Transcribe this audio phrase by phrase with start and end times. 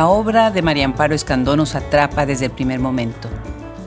[0.00, 3.28] La obra de María Amparo Escandón nos atrapa desde el primer momento.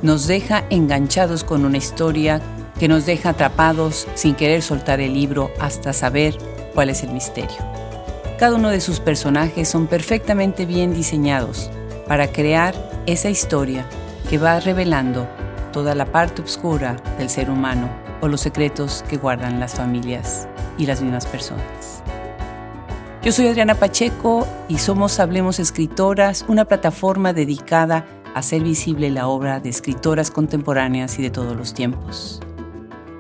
[0.04, 2.40] Nos deja enganchados con una historia
[2.78, 6.38] que nos deja atrapados sin querer soltar el libro hasta saber
[6.76, 7.58] cuál es el misterio.
[8.38, 11.72] Cada uno de sus personajes son perfectamente bien diseñados
[12.08, 12.76] para crear
[13.08, 13.84] esa historia
[14.30, 15.28] que va revelando
[15.72, 17.90] toda la parte oscura del ser humano
[18.22, 22.04] o los secretos que guardan las familias y las mismas personas.
[23.24, 28.06] Yo soy Adriana Pacheco y somos Hablemos Escritoras, una plataforma dedicada
[28.36, 32.42] a hacer visible la obra de escritoras contemporáneas y de todos los tiempos.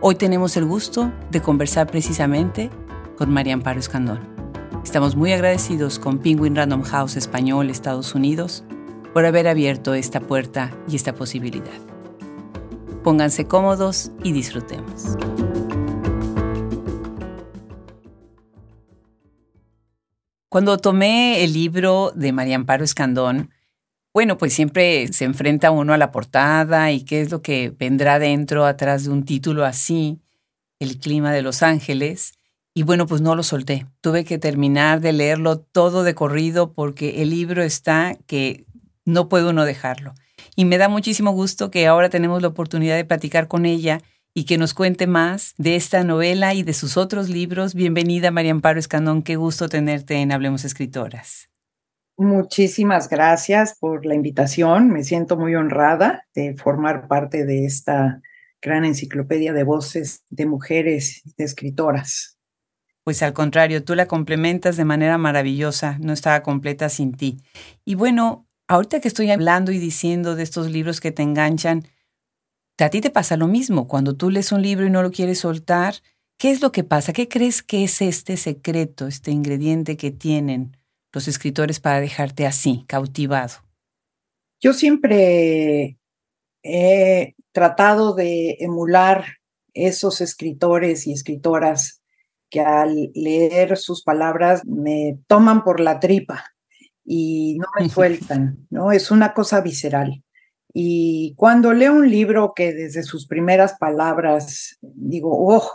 [0.01, 2.69] Hoy tenemos el gusto de conversar precisamente
[3.17, 4.19] con María Amparo Escandón.
[4.83, 8.65] Estamos muy agradecidos con Penguin Random House Español Estados Unidos
[9.13, 11.79] por haber abierto esta puerta y esta posibilidad.
[13.05, 15.15] Pónganse cómodos y disfrutemos.
[20.53, 23.49] Cuando tomé el libro de María Amparo Escandón,
[24.13, 28.19] bueno, pues siempre se enfrenta uno a la portada y qué es lo que vendrá
[28.19, 30.21] dentro atrás de un título así,
[30.77, 32.33] El clima de Los Ángeles.
[32.75, 33.87] Y bueno, pues no lo solté.
[33.99, 38.67] Tuve que terminar de leerlo todo de corrido porque el libro está que
[39.05, 40.13] no puede uno dejarlo.
[40.55, 44.45] Y me da muchísimo gusto que ahora tenemos la oportunidad de platicar con ella y
[44.45, 47.75] que nos cuente más de esta novela y de sus otros libros.
[47.75, 49.21] Bienvenida, María Amparo Escandón.
[49.21, 51.49] Qué gusto tenerte en Hablemos Escritoras.
[52.17, 54.89] Muchísimas gracias por la invitación.
[54.89, 58.21] Me siento muy honrada de formar parte de esta
[58.61, 62.37] gran enciclopedia de voces de mujeres de escritoras.
[63.03, 67.41] Pues al contrario, tú la complementas de manera maravillosa, no estaba completa sin ti.
[67.83, 71.83] Y bueno, ahorita que estoy hablando y diciendo de estos libros que te enganchan,
[72.79, 73.87] a ti te pasa lo mismo.
[73.87, 75.95] Cuando tú lees un libro y no lo quieres soltar,
[76.37, 77.13] ¿qué es lo que pasa?
[77.13, 80.77] ¿Qué crees que es este secreto, este ingrediente que tienen
[81.11, 83.53] los escritores para dejarte así, cautivado?
[84.59, 85.97] Yo siempre
[86.63, 89.25] he tratado de emular
[89.73, 92.01] esos escritores y escritoras
[92.49, 96.45] que al leer sus palabras me toman por la tripa
[97.03, 98.91] y no me sueltan, ¿no?
[98.91, 100.23] Es una cosa visceral.
[100.73, 105.71] Y cuando leo un libro que desde sus primeras palabras digo, oh,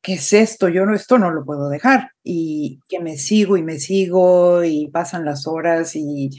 [0.00, 0.68] ¿qué es esto?
[0.68, 2.12] Yo no, esto no lo puedo dejar.
[2.24, 6.30] Y que me sigo y me sigo y pasan las horas y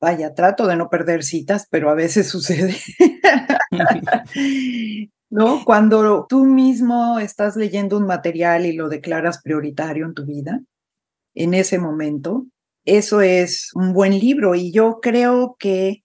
[0.00, 2.74] vaya, trato de no perder citas, pero a veces sucede.
[5.28, 5.64] ¿No?
[5.64, 10.60] Cuando tú mismo estás leyendo un material y lo declaras prioritario en tu vida,
[11.34, 12.46] en ese momento,
[12.84, 16.02] eso es un buen libro y yo creo que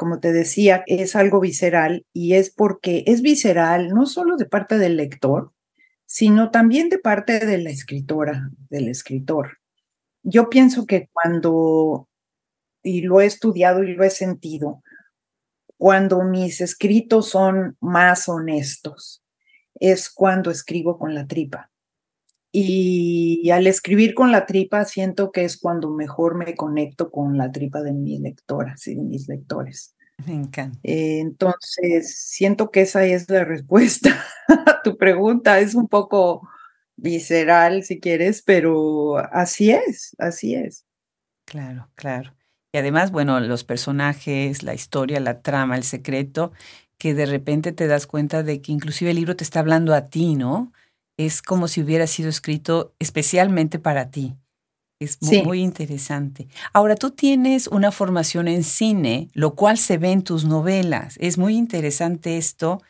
[0.00, 4.78] como te decía, es algo visceral y es porque es visceral no solo de parte
[4.78, 5.52] del lector,
[6.06, 9.58] sino también de parte de la escritora, del escritor.
[10.22, 12.08] Yo pienso que cuando,
[12.82, 14.82] y lo he estudiado y lo he sentido,
[15.76, 19.22] cuando mis escritos son más honestos,
[19.74, 21.70] es cuando escribo con la tripa.
[22.52, 27.52] Y al escribir con la tripa siento que es cuando mejor me conecto con la
[27.52, 29.94] tripa de mis lectoras y de mis lectores.
[30.26, 30.78] Me encanta.
[30.82, 35.60] Eh, entonces, siento que esa es la respuesta a tu pregunta.
[35.60, 36.48] Es un poco
[36.96, 40.84] visceral, si quieres, pero así es, así es.
[41.44, 42.34] Claro, claro.
[42.72, 46.52] Y además, bueno, los personajes, la historia, la trama, el secreto,
[46.98, 50.08] que de repente te das cuenta de que inclusive el libro te está hablando a
[50.08, 50.72] ti, ¿no?
[51.26, 54.36] Es como si hubiera sido escrito especialmente para ti.
[54.98, 56.48] Es muy, interesante.
[56.72, 61.16] Ahora, tú tienes una formación en cine, lo cual se ve en tus novelas.
[61.20, 62.82] Es muy interesante esto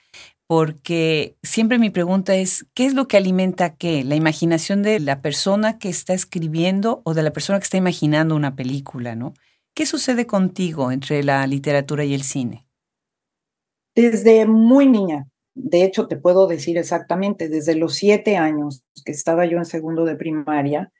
[0.47, 4.05] porque siempre mi pregunta es, ¿qué es lo que alimenta qué?
[4.05, 8.37] ¿La imaginación de la persona que está escribiendo o de la persona que está imaginando
[8.37, 9.35] una película, no?
[9.75, 12.67] ¿Qué sucede contigo entre la literatura y el cine?
[13.97, 15.27] Desde muy niña,
[15.63, 20.05] de hecho te puedo decir exactamente, desde los siete años que estaba yo en segundo
[20.05, 20.93] de primaria,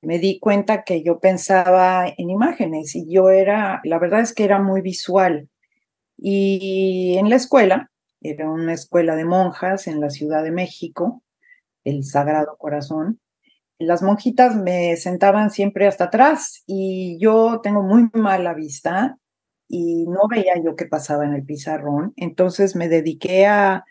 [0.00, 4.44] me di cuenta que yo pensaba en imágenes y yo era, la verdad es que
[4.44, 5.48] era muy visual.
[6.18, 11.22] Y en la escuela, era una escuela de monjas en la Ciudad de México,
[11.84, 13.20] el Sagrado Corazón,
[13.86, 19.18] las monjitas me sentaban siempre hasta atrás y yo tengo muy mala vista
[19.68, 22.12] y no veía yo qué pasaba en el pizarrón.
[22.16, 23.84] Entonces me dediqué a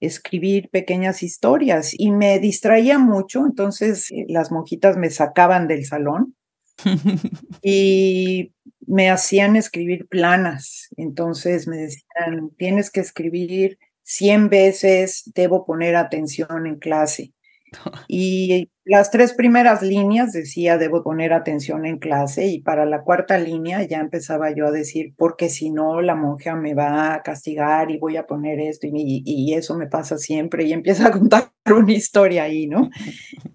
[0.00, 6.36] escribir pequeñas historias y me distraía mucho, entonces eh, las monjitas me sacaban del salón
[7.62, 8.52] y
[8.86, 16.66] me hacían escribir planas, entonces me decían, tienes que escribir 100 veces, debo poner atención
[16.66, 17.32] en clase.
[18.08, 23.36] Y las tres primeras líneas decía debo poner atención en clase y para la cuarta
[23.36, 27.90] línea ya empezaba yo a decir porque si no la monja me va a castigar
[27.90, 31.92] y voy a poner esto y, eso me pasa siempre y empieza a contar una
[31.92, 32.88] historia ahí, ¿no?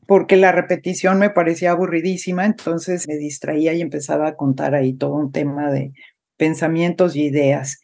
[0.06, 5.16] Porque la repetición me parecía aburridísima, entonces me distraía y empezaba a contar ahí todo
[5.16, 5.94] un tema de
[6.38, 7.82] pensamientos y ideas.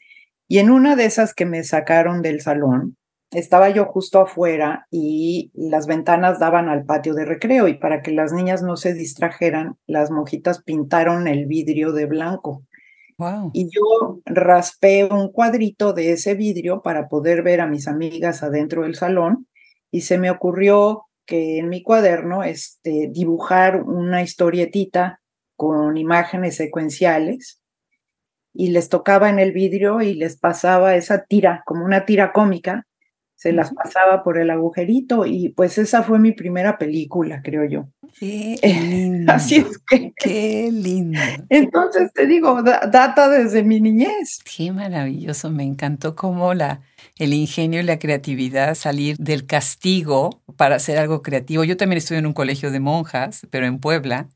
[0.47, 2.98] Y en una de esas que me sacaron del salón,
[3.31, 8.11] estaba yo justo afuera y las ventanas daban al patio de recreo y para que
[8.11, 12.63] las niñas no se distrajeran, las monjitas pintaron el vidrio de blanco.
[13.17, 13.51] Wow.
[13.53, 18.83] Y yo raspé un cuadrito de ese vidrio para poder ver a mis amigas adentro
[18.83, 19.47] del salón
[19.91, 25.21] y se me ocurrió que en mi cuaderno este, dibujar una historietita
[25.55, 27.61] con imágenes secuenciales
[28.53, 32.87] y les tocaba en el vidrio y les pasaba esa tira, como una tira cómica,
[33.39, 37.87] se las pasaba por el agujerito y pues esa fue mi primera película, creo yo.
[38.19, 39.31] Qué lindo.
[39.31, 40.11] Así es que.
[40.17, 41.21] Qué lindo.
[41.47, 44.41] Entonces te digo, data desde mi niñez.
[44.43, 46.81] Qué maravilloso, me encantó cómo la,
[47.17, 51.63] el ingenio y la creatividad salir del castigo para hacer algo creativo.
[51.63, 54.27] Yo también estuve en un colegio de monjas, pero en Puebla.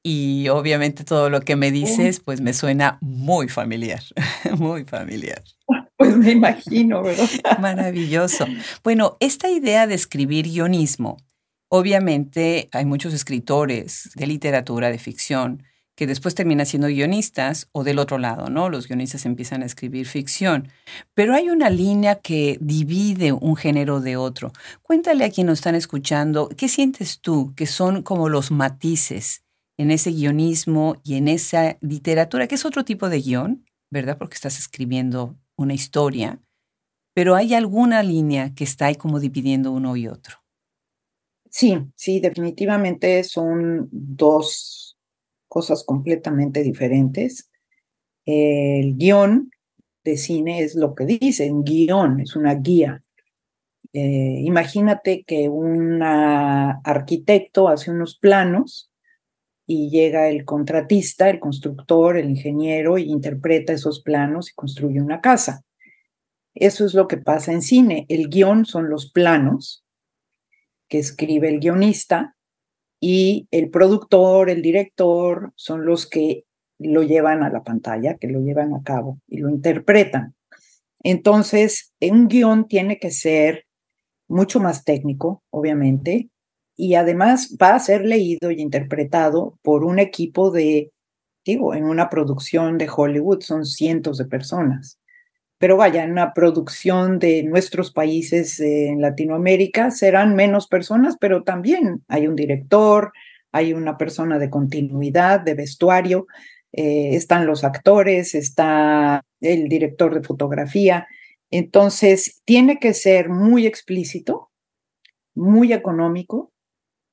[0.00, 4.02] Y obviamente todo lo que me dices, pues me suena muy familiar,
[4.58, 5.42] muy familiar.
[6.04, 7.26] Pues me imagino, ¿verdad?
[7.60, 8.44] Maravilloso.
[8.82, 11.16] Bueno, esta idea de escribir guionismo,
[11.68, 15.62] obviamente hay muchos escritores de literatura, de ficción,
[15.96, 18.68] que después terminan siendo guionistas o del otro lado, ¿no?
[18.68, 20.68] Los guionistas empiezan a escribir ficción.
[21.14, 24.52] Pero hay una línea que divide un género de otro.
[24.82, 29.42] Cuéntale a quienes nos están escuchando, ¿qué sientes tú que son como los matices
[29.78, 34.18] en ese guionismo y en esa literatura, que es otro tipo de guion, ¿verdad?
[34.18, 36.40] Porque estás escribiendo una historia,
[37.14, 40.38] pero hay alguna línea que está ahí como dividiendo uno y otro.
[41.48, 44.98] Sí, sí, definitivamente son dos
[45.46, 47.50] cosas completamente diferentes.
[48.26, 49.50] El guion
[50.02, 53.04] de cine es lo que dice, un guion, es una guía.
[53.92, 58.90] Eh, imagínate que un arquitecto hace unos planos
[59.66, 65.20] y llega el contratista, el constructor, el ingeniero y interpreta esos planos y construye una
[65.20, 65.64] casa.
[66.54, 68.06] Eso es lo que pasa en cine.
[68.08, 69.84] El guion son los planos
[70.88, 72.36] que escribe el guionista
[73.00, 76.44] y el productor, el director son los que
[76.78, 80.34] lo llevan a la pantalla, que lo llevan a cabo y lo interpretan.
[81.02, 83.66] Entonces, un guion tiene que ser
[84.28, 86.30] mucho más técnico, obviamente,
[86.76, 90.90] y además va a ser leído y interpretado por un equipo de,
[91.44, 94.98] digo, en una producción de Hollywood son cientos de personas.
[95.58, 102.02] Pero vaya, en una producción de nuestros países en Latinoamérica serán menos personas, pero también
[102.08, 103.12] hay un director,
[103.52, 106.26] hay una persona de continuidad, de vestuario,
[106.72, 111.06] eh, están los actores, está el director de fotografía.
[111.52, 114.50] Entonces, tiene que ser muy explícito,
[115.36, 116.50] muy económico,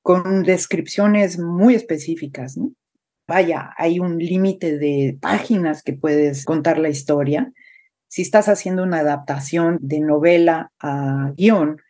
[0.02, 2.58] con descripciones muy específicas.
[3.26, 7.52] Vaya, hay un límite de páginas que puedes contar la historia.
[8.08, 11.80] Si estás haciendo una adaptación de novela a guion,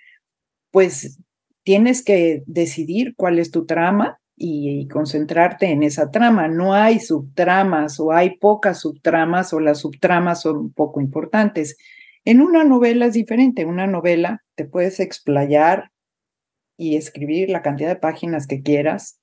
[0.71, 1.19] pues
[1.65, 6.49] tienes que decidir cuál es tu trama y, concentrarte en esa trama.
[6.49, 11.77] No hay subtramas o hay pocas subtramas o las subtramas son poco importantes.
[12.25, 13.63] En una novela es diferente.
[13.63, 15.92] En una novela te puedes explayar
[16.77, 19.21] y escribir la cantidad de páginas que quieras.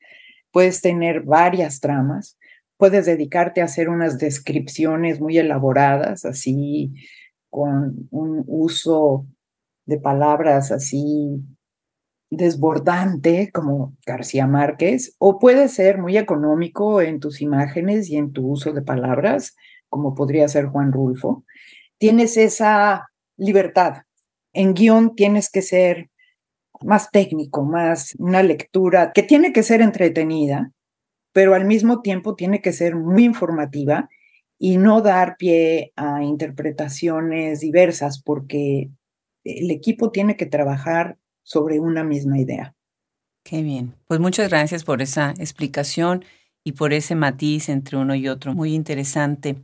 [0.52, 2.38] Puedes tener varias tramas.
[2.78, 6.94] Puedes dedicarte a hacer unas descripciones muy elaboradas, así
[7.50, 9.26] con un uso
[9.86, 11.44] de palabras así
[12.30, 18.48] desbordante como García Márquez, o puede ser muy económico en tus imágenes y en tu
[18.48, 19.56] uso de palabras,
[19.90, 21.44] como podría ser Juan Rulfo.
[21.98, 24.04] Tienes esa libertad.
[24.54, 26.09] En guion tienes que ser
[26.82, 30.72] más técnico, más una lectura que tiene que ser entretenida,
[31.34, 34.10] pero al mismo tiempo tiene que ser muy informativa
[34.58, 38.90] y no dar pie a interpretaciones diversas porque
[39.44, 42.76] el equipo tiene que trabajar sobre una misma idea.
[43.44, 43.96] Qué bien.
[44.08, 46.26] Pues muchas gracias por esa explicación
[46.64, 48.54] y por ese matiz entre uno y otro.
[48.54, 49.56] Muy interesante.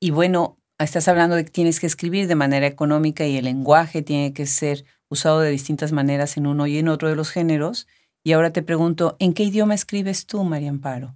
[0.00, 4.02] Y bueno, estás hablando de que tienes que escribir de manera económica y el lenguaje
[4.02, 7.86] tiene que ser usado de distintas maneras en uno y en otro de los géneros.
[8.22, 11.14] Y ahora te pregunto, ¿en qué idioma escribes tú, María Amparo?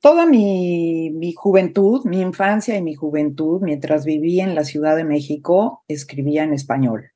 [0.00, 5.04] Toda mi, mi, juventud, mi infancia y mi juventud, mientras viví en la Ciudad de
[5.04, 7.10] México, escribía en español.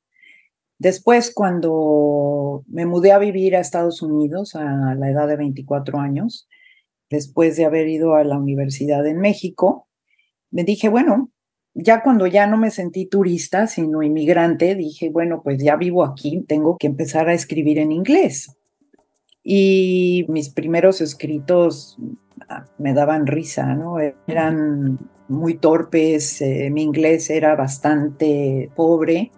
[0.79, 6.47] Después, cuando me mudé a vivir a Estados Unidos a la edad de 24 años,
[7.09, 9.89] después de haber ido a la universidad en México,
[10.51, 11.31] me dije, bueno,
[11.75, 16.45] ya cuando ya no me sentí turista, sino inmigrante, dije, bueno, pues ya vivo aquí,
[16.47, 18.57] tengo que empezar a escribir en inglés.
[19.43, 21.99] Y mis primeros escritos
[22.49, 23.99] ah, me daban risa, ¿no?
[24.27, 29.33] Eran muy torpes, eh, mi inglés era bastante pobre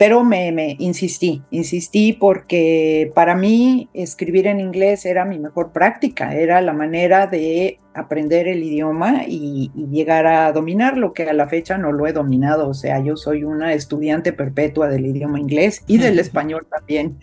[0.00, 6.34] pero me, me, insistí, insistí porque para mí escribir en inglés era mi mejor práctica,
[6.34, 11.76] era la manera de aprender el idioma y, llegar a dominarlo, que a la fecha
[11.76, 15.98] no lo he dominado, o sea, yo soy una estudiante perpetua del idioma inglés y
[15.98, 17.18] del español también,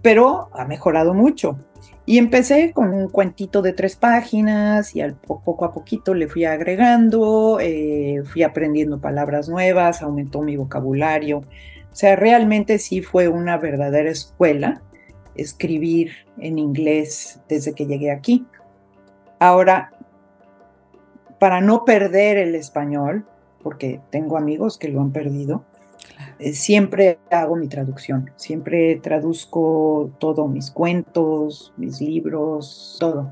[0.00, 1.58] pero ha mejorado mucho.
[2.06, 6.46] Y empecé con un cuentito de tres páginas y al poco a poquito le fui
[6.46, 11.44] agregando, eh, fui aprendiendo palabras nuevas, aumentó mi vocabulario.
[11.92, 14.82] O sea, realmente sí fue una verdadera escuela
[15.34, 18.46] escribir en inglés desde que llegué aquí.
[19.38, 19.92] Ahora,
[21.38, 23.26] para no perder el español,
[23.62, 25.64] porque tengo amigos que lo han perdido,
[26.38, 33.30] eh, siempre hago mi traducción, siempre traduzco todo, mis cuentos, mis libros, todo.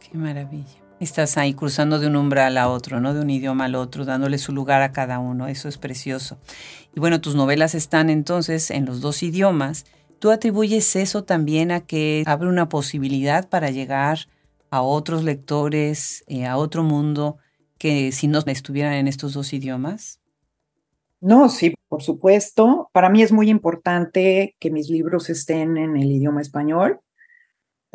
[0.00, 0.85] Qué maravilla.
[0.98, 3.12] Estás ahí cruzando de un umbral a otro, ¿no?
[3.12, 5.46] De un idioma al otro, dándole su lugar a cada uno.
[5.46, 6.38] Eso es precioso.
[6.94, 9.84] Y bueno, tus novelas están entonces en los dos idiomas.
[10.18, 14.20] ¿Tú atribuyes eso también a que abre una posibilidad para llegar
[14.70, 17.36] a otros lectores, eh, a otro mundo
[17.76, 20.18] que si no estuvieran en estos dos idiomas?
[21.20, 22.88] No, sí, por supuesto.
[22.92, 27.00] Para mí es muy importante que mis libros estén en el idioma español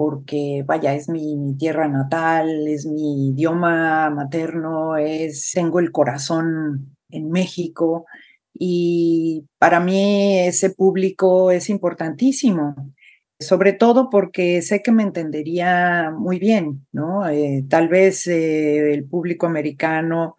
[0.01, 7.29] porque vaya, es mi, tierra natal, es mi idioma materno, es, tengo el corazón en
[7.29, 8.07] México
[8.51, 12.93] y para mí ese público es importantísimo,
[13.39, 17.29] sobre todo porque sé que me entendería muy bien, ¿no?
[17.29, 20.35] Eh, tal vez eh, el público americano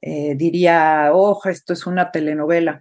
[0.00, 2.80] eh, diría, oh, esto es una telenovela,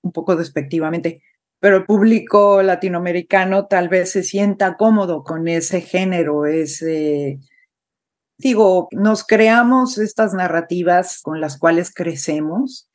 [0.00, 1.22] un poco despectivamente,
[1.60, 7.38] pero el público latinoamericano tal vez se sienta cómodo con ese género, ese...
[8.38, 12.88] Digo, nos creamos estas narrativas con las cuales crecemos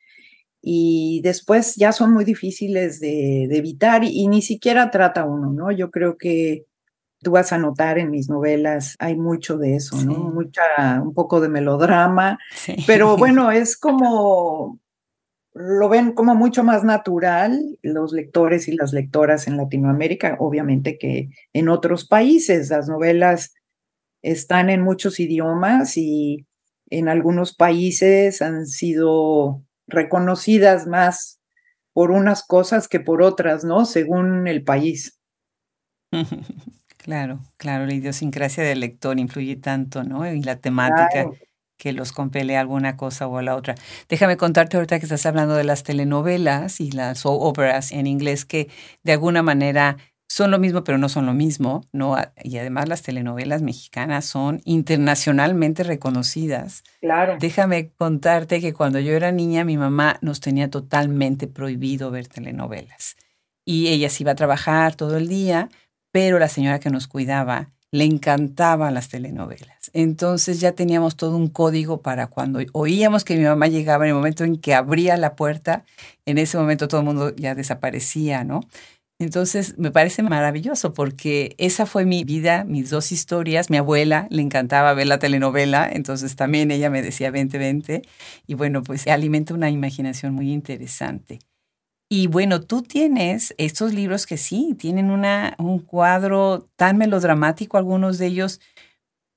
[0.60, 5.70] y después ya son muy difíciles de, evitar y, ni siquiera trata uno, ¿no?
[5.70, 6.64] Yo creo que
[7.20, 10.14] tú vas a notar en mis novelas, hay mucho de eso, ¿no?
[10.14, 12.40] Mucha, un poco de melodrama,
[12.84, 14.80] pero bueno, es como
[15.58, 21.30] lo ven como mucho más natural los lectores y las lectoras en Latinoamérica, obviamente que
[21.54, 22.68] en otros países.
[22.68, 23.54] Las novelas
[24.22, 26.46] están en muchos idiomas y
[26.90, 31.40] en algunos países han sido reconocidas más
[31.94, 33.86] por unas cosas que por otras, ¿no?
[33.86, 35.18] Según el país.
[36.98, 40.28] Claro, claro, la idiosincrasia del lector influye tanto, ¿no?
[40.28, 41.30] Y la temática
[41.76, 43.74] que los compele a alguna cosa o a la otra.
[44.08, 48.68] Déjame contarte ahorita que estás hablando de las telenovelas y las óperas en inglés que
[49.02, 49.96] de alguna manera
[50.28, 52.16] son lo mismo, pero no son lo mismo, ¿no?
[52.42, 56.82] Y además las telenovelas mexicanas son internacionalmente reconocidas.
[57.00, 57.36] Claro.
[57.38, 63.16] Déjame contarte que cuando yo era niña, mi mamá nos tenía totalmente prohibido ver telenovelas.
[63.64, 65.68] Y ella se iba a trabajar todo el día,
[66.10, 69.90] pero la señora que nos cuidaba le encantaban las telenovelas.
[69.92, 74.16] Entonces ya teníamos todo un código para cuando oíamos que mi mamá llegaba en el
[74.16, 75.84] momento en que abría la puerta,
[76.26, 78.60] en ese momento todo el mundo ya desaparecía, ¿no?
[79.18, 83.70] Entonces me parece maravilloso porque esa fue mi vida, mis dos historias.
[83.70, 88.02] Mi abuela le encantaba ver la telenovela, entonces también ella me decía 20, 20.
[88.46, 91.38] Y bueno, pues alimenta una imaginación muy interesante.
[92.08, 98.18] Y bueno, tú tienes estos libros que sí, tienen una, un cuadro tan melodramático, algunos
[98.18, 98.60] de ellos,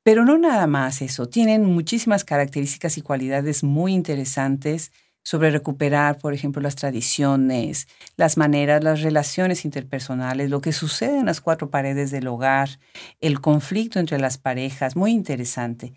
[0.03, 4.91] pero no nada más eso, tienen muchísimas características y cualidades muy interesantes
[5.23, 11.25] sobre recuperar, por ejemplo, las tradiciones, las maneras, las relaciones interpersonales, lo que sucede en
[11.25, 12.79] las cuatro paredes del hogar,
[13.19, 15.93] el conflicto entre las parejas, muy interesante.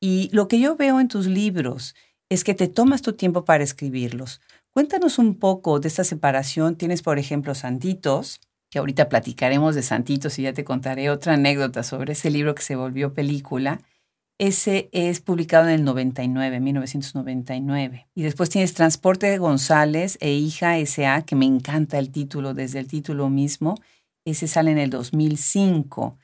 [0.00, 1.94] Y lo que yo veo en tus libros
[2.28, 4.40] es que te tomas tu tiempo para escribirlos.
[4.76, 6.76] Cuéntanos un poco de esta separación.
[6.76, 11.82] Tienes, por ejemplo, Santitos, que ahorita platicaremos de Santitos y ya te contaré otra anécdota
[11.82, 13.80] sobre ese libro que se volvió película.
[14.36, 18.06] Ese es publicado en el 99, 1999.
[18.14, 22.78] Y después tienes Transporte de González e Hija S.A., que me encanta el título, desde
[22.78, 23.76] el título mismo.
[24.26, 26.18] Ese sale en el 2005.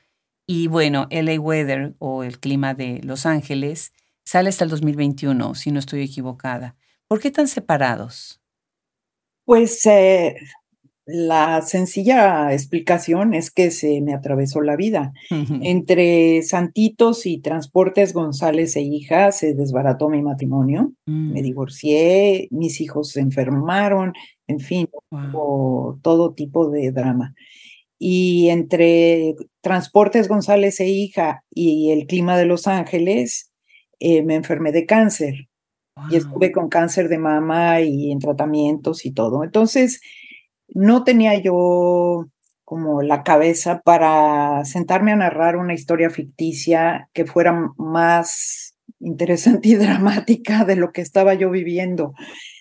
[0.45, 3.93] Y bueno, LA Weather o el clima de Los Ángeles
[4.23, 6.75] sale hasta el 2021, si no estoy equivocada.
[7.07, 8.42] ¿Por qué tan separados?
[9.45, 10.35] Pues eh,
[11.05, 15.11] La sencilla explicación es que se me atravesó la vida.
[15.29, 21.43] Entre Santitos y Transportes González e hija se desbarató mi matrimonio, me mm.
[21.43, 24.13] divorcié, mis hijos se enfermaron,
[24.47, 24.89] en fin,
[26.01, 27.35] todo tipo de drama.
[27.99, 33.51] Y entre Transportes González e hija y el clima de Los Ángeles,
[33.99, 35.49] eh, me enfermé de cáncer
[36.09, 39.43] y estuve con cáncer de mama y en tratamientos y todo.
[39.43, 40.01] Entonces,
[40.69, 42.25] no tenía yo
[42.63, 49.75] como la cabeza para sentarme a narrar una historia ficticia que fuera más interesante y
[49.75, 52.13] dramática de lo que estaba yo viviendo.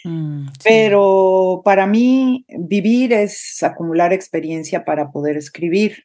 [0.04, 6.04] Mm, Pero para mí vivir es acumular experiencia para poder escribir.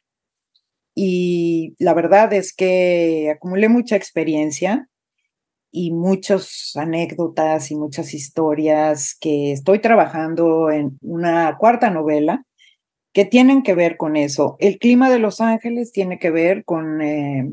[0.94, 4.88] Y la verdad es que acumulé mucha experiencia
[5.70, 12.44] y muchas anécdotas y muchas historias que estoy trabajando en una cuarta novela
[13.12, 14.56] que tienen que ver con eso.
[14.60, 17.50] El clima de Los Ángeles tiene que ver con eh,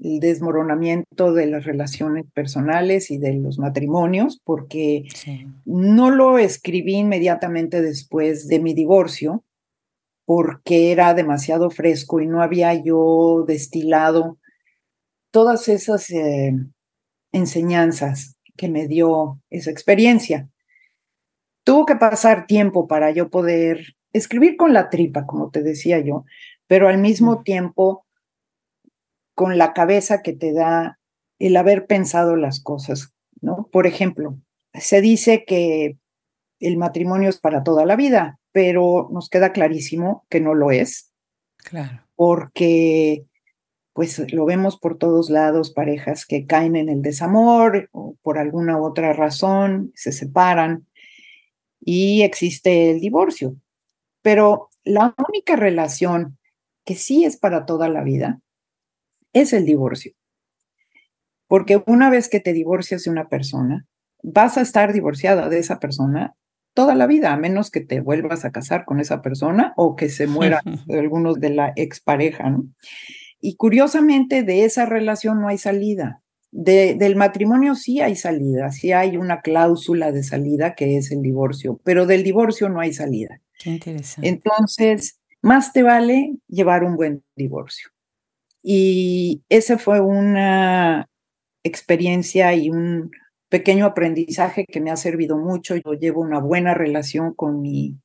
[0.00, 5.04] el desmoronamiento de las relaciones personales y de los matrimonios, porque
[5.64, 9.44] no lo escribí inmediatamente después de mi divorcio,
[10.24, 14.38] porque era demasiado fresco y no había yo destilado
[15.30, 16.54] todas esas eh,
[17.32, 20.48] enseñanzas que me dio esa experiencia.
[21.64, 26.24] Tuvo que pasar tiempo para yo poder escribir con la tripa, como te decía yo,
[26.66, 28.06] pero al mismo tiempo
[29.34, 30.98] con la cabeza que te da
[31.38, 33.68] el haber pensado las cosas, ¿no?
[33.70, 34.36] Por ejemplo,
[34.74, 35.96] se dice que
[36.58, 41.12] el matrimonio es para toda la vida, pero nos queda clarísimo que no lo es.
[41.58, 42.02] Claro.
[42.16, 43.26] Porque
[43.98, 48.80] pues lo vemos por todos lados, parejas que caen en el desamor o por alguna
[48.80, 50.86] otra razón se separan
[51.80, 53.56] y existe el divorcio.
[54.22, 56.38] Pero la única relación
[56.84, 58.40] que sí es para toda la vida
[59.32, 60.12] es el divorcio.
[61.48, 63.84] Porque una vez que te divorcias de una persona,
[64.22, 66.36] vas a estar divorciada de esa persona
[66.72, 70.08] toda la vida, a menos que te vuelvas a casar con esa persona o que
[70.08, 72.68] se muera algunos de la expareja, ¿no?
[73.40, 76.22] Y curiosamente de esa relación no hay salida.
[76.50, 81.20] De, del matrimonio sí hay salida, sí hay una cláusula de salida que es el
[81.20, 83.40] divorcio, pero del divorcio no hay salida.
[83.58, 84.26] Qué interesante.
[84.28, 87.90] Entonces, más te vale llevar un buen divorcio.
[88.62, 91.08] Y ese fue una
[91.62, 93.10] experiencia y un
[93.48, 95.76] pequeño aprendizaje que me ha servido mucho.
[95.76, 97.98] Yo llevo una buena relación con mi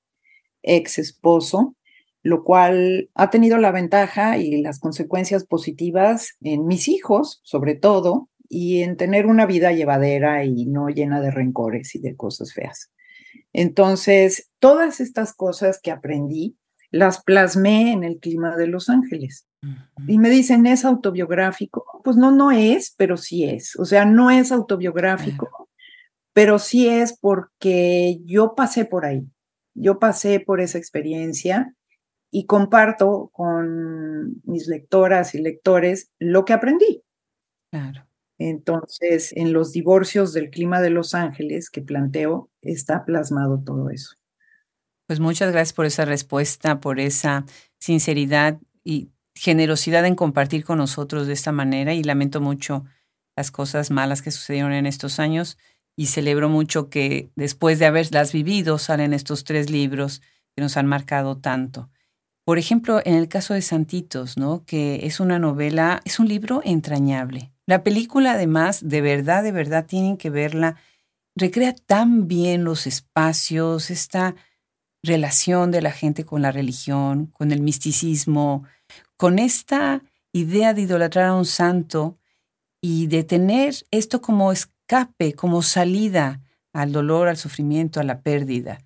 [0.62, 1.76] ex esposo
[2.24, 8.30] lo cual ha tenido la ventaja y las consecuencias positivas en mis hijos, sobre todo,
[8.48, 12.92] y en tener una vida llevadera y no llena de rencores y de cosas feas.
[13.52, 16.56] Entonces, todas estas cosas que aprendí
[16.92, 19.48] las plasmé en el clima de Los Ángeles.
[20.08, 22.02] Y me dicen, ¿es autobiográfico?
[22.04, 23.78] Pues no, no es, pero sí es.
[23.78, 25.70] O sea, no es autobiográfico,
[26.34, 29.26] pero sí es porque yo pasé por ahí.
[29.74, 31.74] Yo pasé por esa experiencia
[32.36, 37.04] y comparto con mis lectoras y lectores lo que aprendí.
[37.72, 38.08] Claro.
[38.40, 44.16] Entonces, en los divorcios del clima de Los Ángeles que planteo, está plasmado todo eso.
[45.06, 47.46] Pues muchas gracias por esa respuesta, por esa
[47.78, 52.84] sinceridad y generosidad en compartir con nosotros de esta manera y lamento mucho
[53.36, 55.60] las cosas malas que sucedieron en estos años
[55.96, 60.24] y celebro mucho que después de haberlas vivido salen estos tres libros
[60.56, 61.92] que nos han marcado tanto.
[62.46, 64.66] Por ejemplo, en el caso de Santitos, ¿no?
[64.66, 67.54] Que es una novela, es un libro entrañable.
[67.66, 70.76] La película, además, de verdad, de verdad, tienen que verla.
[71.36, 74.36] Recrea tan bien los espacios, esta
[75.04, 78.64] relación de la gente con la religión, con el misticismo,
[79.16, 80.02] con esta
[80.34, 82.18] idea de idolatrar a un santo
[82.82, 86.42] y de tener esto como escape, como salida
[86.74, 88.80] al dolor, al sufrimiento, a la pérdida.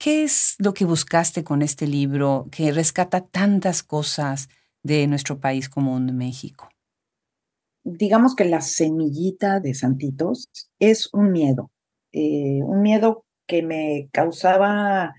[0.00, 4.48] ¿Qué es lo que buscaste con este libro que rescata tantas cosas
[4.82, 6.70] de nuestro país común, México?
[7.84, 11.70] Digamos que la semillita de Santitos es un miedo,
[12.12, 15.12] eh, un miedo que me causaba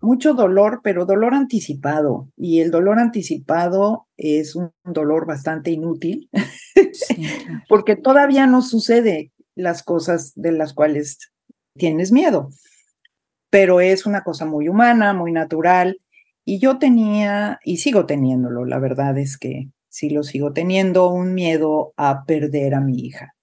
[0.00, 2.28] mucho dolor, pero dolor anticipado.
[2.36, 6.30] Y el dolor anticipado es un dolor bastante inútil,
[7.68, 11.18] porque todavía no sucede las cosas de las cuales
[11.76, 12.50] tienes miedo
[13.52, 15.98] pero es una cosa muy humana, muy natural.
[16.44, 21.34] Y yo tenía, y sigo teniéndolo, la verdad es que sí lo sigo teniendo, un
[21.34, 23.34] miedo a perder a mi hija.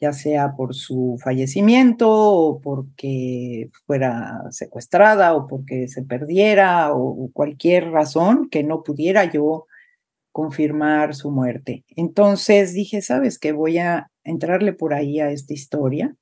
[0.00, 7.90] ya sea por su fallecimiento o porque fuera secuestrada o porque se perdiera o cualquier
[7.90, 9.66] razón que no pudiera yo
[10.32, 11.84] confirmar su muerte.
[11.96, 13.52] Entonces dije, ¿sabes qué?
[13.52, 16.14] Voy a entrarle por ahí a esta historia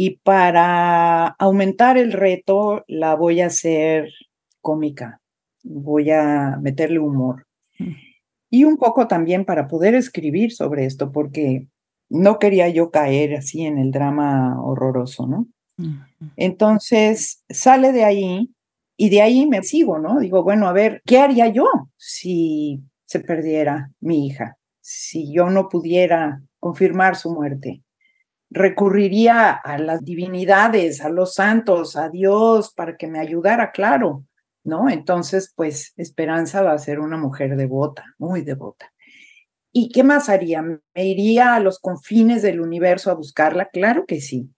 [0.00, 4.08] y para aumentar el reto la voy a hacer
[4.62, 5.20] cómica,
[5.62, 7.46] voy a meterle humor.
[7.78, 7.92] Mm.
[8.48, 11.68] Y un poco también para poder escribir sobre esto, porque
[12.08, 15.46] no quería yo caer así en el drama horroroso, ¿no?
[16.34, 18.54] Entonces sale de ahí
[18.96, 20.18] y de ahí me sigo, ¿no?
[20.18, 21.66] Digo, bueno, a ver, ¿qué haría yo
[21.98, 24.56] si se perdiera mi hija?
[24.80, 27.82] Si yo no pudiera confirmar su muerte.
[28.50, 34.24] Recurriría a las divinidades, a los santos, a Dios para que me ayudara, claro,
[34.64, 34.90] ¿no?
[34.90, 38.92] Entonces, pues Esperanza va a ser una mujer devota, muy devota.
[39.72, 40.62] ¿Y qué más haría?
[40.62, 43.66] ¿Me iría a los confines del universo a buscarla?
[43.66, 44.50] Claro que sí,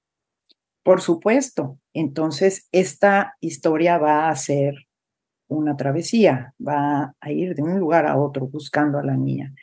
[0.83, 1.78] por supuesto.
[1.92, 4.74] Entonces, esta historia va a ser
[5.48, 9.55] una travesía, va a ir de un lugar a otro buscando a la niña.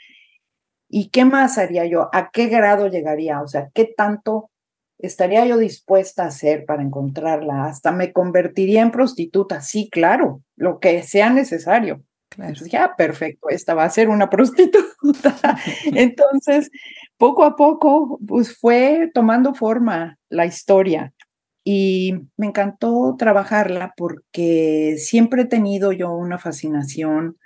[0.89, 2.09] ¿Y qué más haría yo?
[2.11, 3.41] ¿A qué grado llegaría?
[3.41, 4.49] O sea, ¿qué tanto
[4.97, 7.65] estaría yo dispuesta a hacer para encontrarla?
[7.65, 12.03] Hasta me convertiría en prostituta, sí, claro, lo que sea necesario.
[12.31, 12.63] Claro.
[12.67, 15.57] ya, perfecto, esta va a ser una prostituta.
[15.85, 16.69] Entonces,
[17.17, 21.13] poco a poco, pues fue tomando forma la historia
[21.63, 27.37] y me encantó trabajarla porque siempre he tenido yo una fascinación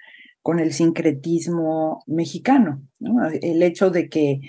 [0.43, 2.81] con el sincretismo mexicano,
[3.41, 4.41] el hecho de que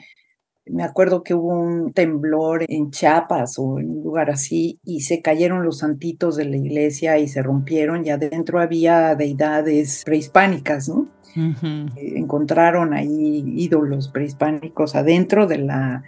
[0.66, 5.22] me acuerdo que hubo un temblor en Chiapas o en un lugar así y se
[5.22, 11.08] cayeron los santitos de la iglesia y se rompieron y adentro había deidades prehispánicas, ¿no?
[11.36, 16.02] Eh, encontraron ahí ídolos prehispánicos adentro de la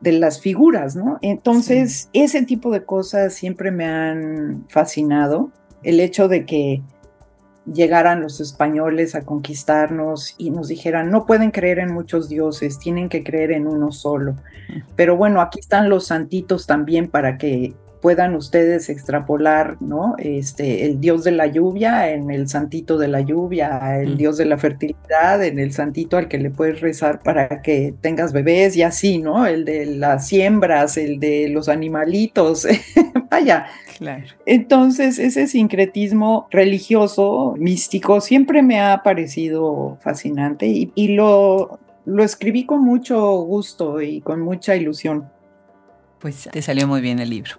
[0.00, 1.18] de las figuras, ¿no?
[1.22, 5.52] Entonces, ese tipo de cosas siempre me han fascinado.
[5.84, 6.82] El hecho de que
[7.66, 13.08] llegaran los españoles a conquistarnos y nos dijeran, no pueden creer en muchos dioses, tienen
[13.08, 14.36] que creer en uno solo.
[14.96, 20.16] Pero bueno, aquí están los santitos también para que puedan ustedes extrapolar, ¿no?
[20.18, 24.44] Este, el dios de la lluvia en el santito de la lluvia, el dios de
[24.44, 28.82] la fertilidad en el santito al que le puedes rezar para que tengas bebés y
[28.82, 29.46] así, ¿no?
[29.46, 32.66] El de las siembras, el de los animalitos,
[33.30, 33.66] vaya.
[34.02, 34.26] Claro.
[34.46, 42.66] Entonces, ese sincretismo religioso, místico, siempre me ha parecido fascinante y, y lo, lo escribí
[42.66, 45.30] con mucho gusto y con mucha ilusión.
[46.18, 47.52] Pues te salió muy bien el libro.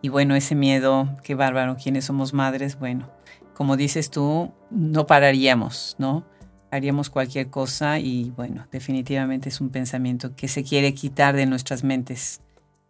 [0.00, 3.10] Y bueno, ese miedo, qué bárbaro, quienes somos madres, bueno,
[3.54, 6.24] como dices tú, no pararíamos, ¿no?
[6.70, 11.82] Haríamos cualquier cosa y bueno, definitivamente es un pensamiento que se quiere quitar de nuestras
[11.82, 12.40] mentes,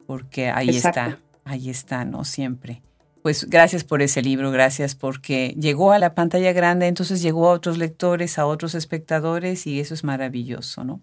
[0.07, 2.25] porque ahí está, ahí está, ¿no?
[2.25, 2.83] Siempre.
[3.29, 7.53] Pues gracias por ese libro, gracias porque llegó a la pantalla grande, entonces llegó a
[7.53, 11.03] otros lectores, a otros espectadores y eso es maravilloso, ¿no?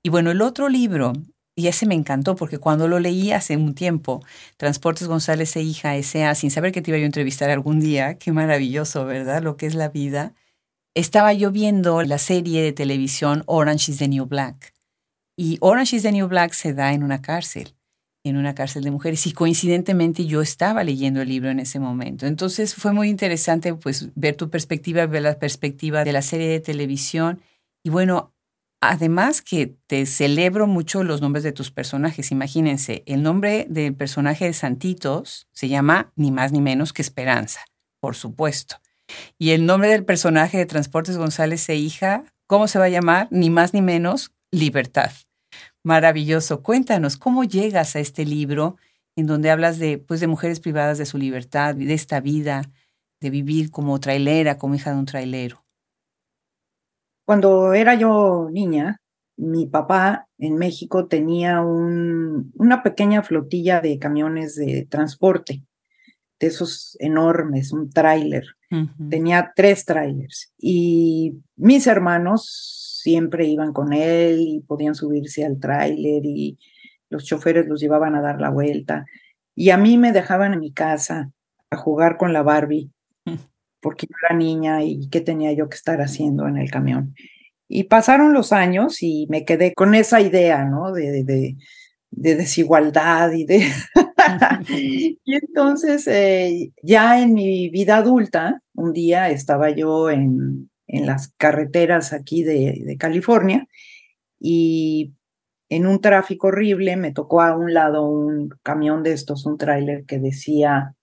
[0.00, 1.12] Y bueno, el otro libro
[1.56, 4.24] y ese me encantó porque cuando lo leí hace un tiempo,
[4.56, 8.30] Transportes González e hija S.A., sin saber que te iba a entrevistar algún día, qué
[8.30, 9.42] maravilloso, ¿verdad?
[9.42, 10.34] Lo que es la vida.
[10.94, 14.72] Estaba yo viendo la serie de televisión Orange is the New Black.
[15.36, 17.75] Y Orange is the New Black se da en una cárcel,
[18.28, 19.26] en una cárcel de mujeres.
[19.26, 22.26] Y coincidentemente yo estaba leyendo el libro en ese momento.
[22.26, 26.60] Entonces fue muy interesante pues ver tu perspectiva, ver la perspectiva de la serie de
[26.60, 27.40] televisión.
[27.82, 28.32] Y bueno,
[28.80, 32.30] Además que te celebro mucho los nombres de tus personajes.
[32.30, 37.60] Imagínense, el nombre del personaje de Santitos se llama ni más ni menos que Esperanza,
[38.00, 38.76] por supuesto.
[39.38, 43.28] Y el nombre del personaje de Transportes González e hija, ¿cómo se va a llamar?
[43.30, 45.10] Ni más ni menos, Libertad.
[45.86, 46.64] Maravilloso.
[46.64, 48.76] Cuéntanos, ¿cómo llegas a este libro
[49.14, 52.62] en donde hablas de, pues, de mujeres privadas de su libertad, de esta vida,
[53.20, 55.64] de vivir como trailera, como hija de un trailero?
[57.24, 59.00] Cuando era yo niña,
[59.36, 65.62] mi papá en México tenía una pequeña flotilla de camiones de transporte,
[66.40, 68.44] de esos enormes, un tráiler.
[69.08, 76.24] Tenía tres trailers y mis hermanos siempre iban con él y podían subirse al tráiler
[76.24, 76.58] y
[77.08, 79.06] los choferes los llevaban a dar la vuelta.
[79.54, 81.30] Y a mí me dejaban en mi casa
[81.70, 82.90] a jugar con la Barbie
[83.80, 87.14] porque yo era niña y qué tenía yo que estar haciendo en el camión.
[87.68, 90.90] Y pasaron los años y me quedé con esa idea, ¿no?
[90.90, 91.56] De, de,
[92.10, 93.68] desigualdad y de...
[94.68, 101.28] y entonces, eh, ya en mi vida adulta, un día estaba yo en, en las
[101.36, 103.66] carreteras aquí de, de California
[104.38, 105.12] y
[105.68, 110.04] en un tráfico horrible, me tocó a un lado un camión de estos, un tráiler
[110.04, 110.94] que decía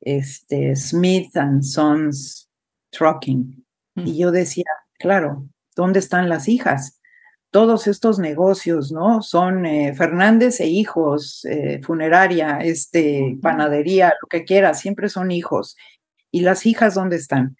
[0.00, 2.50] este, Smith and Sons
[2.90, 3.64] Trucking.
[3.96, 4.16] Y mm.
[4.16, 4.66] yo decía,
[4.98, 7.00] claro, ¿dónde están las hijas?
[7.50, 9.22] Todos estos negocios, ¿no?
[9.22, 15.76] Son eh, Fernández e hijos, eh, funeraria, este, panadería, lo que quiera, siempre son hijos.
[16.30, 17.56] ¿Y las hijas dónde están?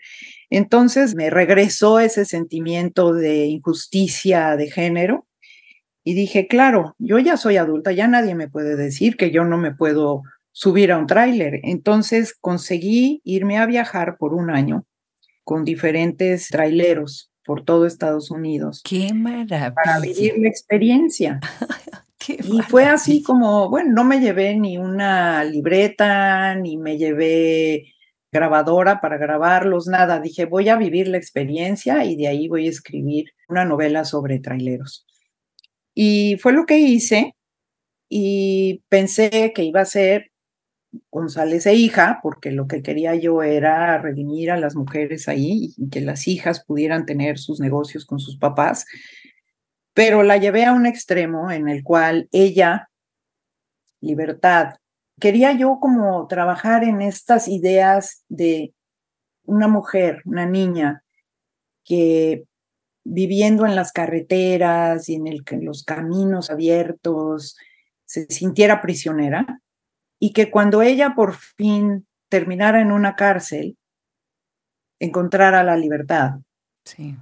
[0.50, 5.26] Entonces me regresó ese sentimiento de injusticia de género
[6.04, 9.56] y dije, claro, yo ya soy adulta, ya nadie me puede decir que yo no
[9.56, 11.60] me puedo subir a un tráiler.
[11.62, 14.84] Entonces conseguí irme a viajar por un año
[15.44, 18.82] con diferentes traileros por todo Estados Unidos.
[18.84, 19.74] ¡Qué maravilla!
[19.74, 21.40] Para vivir la experiencia.
[22.28, 27.93] y fue así como, bueno, no me llevé ni una libreta, ni me llevé
[28.34, 30.20] grabadora para grabarlos, nada.
[30.20, 34.40] Dije, voy a vivir la experiencia y de ahí voy a escribir una novela sobre
[34.40, 35.06] traileros.
[35.94, 37.36] Y fue lo que hice
[38.08, 40.32] y pensé que iba a ser
[41.10, 45.88] González e hija, porque lo que quería yo era redimir a las mujeres ahí y
[45.90, 48.86] que las hijas pudieran tener sus negocios con sus papás,
[49.92, 52.90] pero la llevé a un extremo en el cual ella,
[54.00, 54.74] libertad,
[55.20, 58.74] quería yo como trabajar en estas ideas de
[59.44, 61.04] una mujer, una niña,
[61.84, 62.44] que
[63.04, 67.56] viviendo en las carreteras y en, el, en los caminos abiertos,
[68.06, 69.60] se sintiera prisionera
[70.18, 73.76] y que cuando ella por fin terminara en una cárcel,
[74.98, 76.40] encontrara la libertad.
[76.84, 77.16] Sí.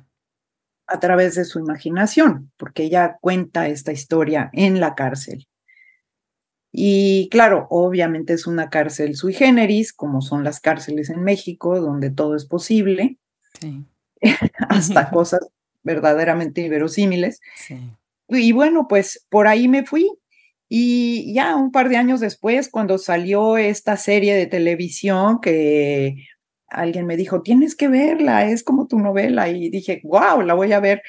[0.87, 5.47] A través de su imaginación, porque ella cuenta esta historia en la cárcel.
[6.73, 12.11] Y claro, obviamente es una cárcel sui generis, como son las cárceles en México, donde
[12.11, 13.19] todo es posible,
[13.61, 13.85] sí.
[14.69, 15.47] hasta cosas
[15.83, 17.41] verdaderamente inverosímiles.
[17.57, 17.79] Sí.
[18.29, 20.11] Y bueno, pues por ahí me fui,
[20.75, 26.17] y ya un par de años después, cuando salió esta serie de televisión que
[26.67, 29.51] alguien me dijo, tienes que verla, es como tu novela.
[29.51, 31.03] Y dije, wow, la voy a ver.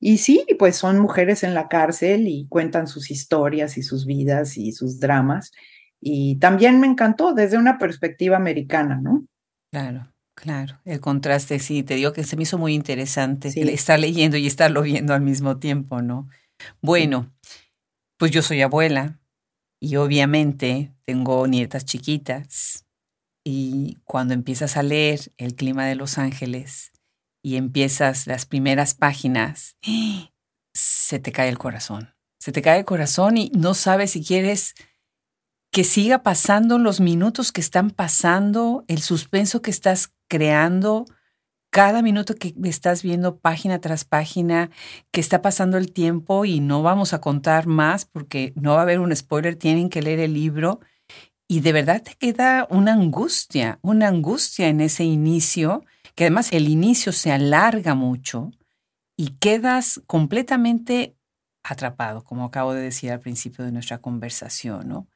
[0.00, 4.56] Y sí, pues son mujeres en la cárcel y cuentan sus historias y sus vidas
[4.56, 5.52] y sus dramas.
[6.00, 9.26] Y también me encantó desde una perspectiva americana, ¿no?
[9.70, 10.80] Claro, claro.
[10.86, 14.82] El contraste, sí, te digo que se me hizo muy interesante estar leyendo y estarlo
[14.82, 16.28] viendo al mismo tiempo, ¿no?
[16.80, 17.30] Bueno.
[18.20, 19.18] Pues yo soy abuela
[19.80, 22.84] y obviamente tengo nietas chiquitas
[23.42, 26.92] y cuando empiezas a leer El clima de Los Ángeles
[27.42, 29.76] y empiezas las primeras páginas,
[30.74, 32.14] se te cae el corazón.
[32.38, 34.74] Se te cae el corazón y no sabes si quieres
[35.70, 41.04] que siga pasando los minutos que están pasando, el suspenso que estás creando,
[41.70, 44.70] cada minuto que estás viendo página tras página,
[45.12, 48.82] que está pasando el tiempo y no vamos a contar más porque no va a
[48.82, 50.80] haber un spoiler, tienen que leer el libro.
[51.48, 55.84] Y de verdad te queda una angustia, una angustia en ese inicio,
[56.20, 58.50] que además el inicio se alarga mucho
[59.16, 61.16] y quedas completamente
[61.62, 65.08] atrapado, como acabo de decir al principio de nuestra conversación, ¿no?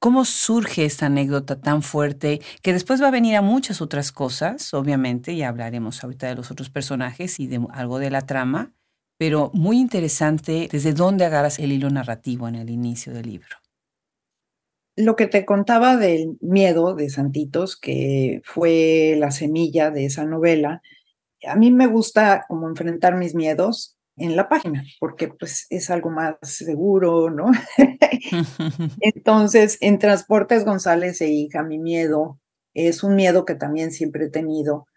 [0.00, 4.72] ¿Cómo surge esta anécdota tan fuerte que después va a venir a muchas otras cosas,
[4.72, 8.72] obviamente, y hablaremos ahorita de los otros personajes y de algo de la trama,
[9.18, 13.58] pero muy interesante desde dónde agarras el hilo narrativo en el inicio del libro?
[14.98, 20.82] Lo que te contaba del miedo de Santitos, que fue la semilla de esa novela,
[21.46, 26.10] a mí me gusta como enfrentar mis miedos en la página, porque pues es algo
[26.10, 27.52] más seguro, ¿no?
[29.00, 32.40] Entonces, en Transportes González e hija, mi miedo
[32.74, 34.88] es un miedo que también siempre he tenido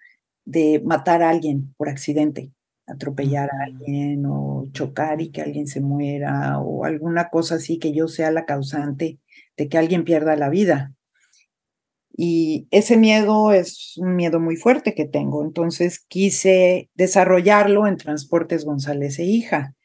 [0.46, 2.52] de matar a alguien por accidente,
[2.88, 7.94] atropellar a alguien o chocar y que alguien se muera o alguna cosa así que
[7.94, 9.20] yo sea la causante
[9.58, 10.94] de que alguien pierda la vida.
[12.16, 15.44] Y ese miedo es un miedo muy fuerte que tengo.
[15.44, 19.76] Entonces quise desarrollarlo en Transportes González e hija.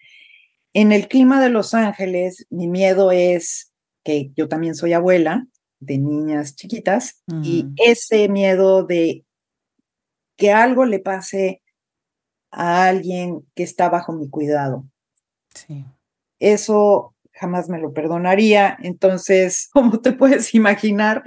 [0.73, 3.73] En el clima de Los Ángeles, mi miedo es
[4.05, 5.47] que yo también soy abuela
[5.81, 7.75] de niñas chiquitas y mm.
[7.79, 9.25] ese miedo de
[10.37, 11.63] que algo le pase
[12.51, 14.87] a alguien que está bajo mi cuidado.
[15.55, 15.85] Sí.
[16.39, 18.77] Eso jamás me lo perdonaría.
[18.83, 21.25] Entonces, como te puedes imaginar,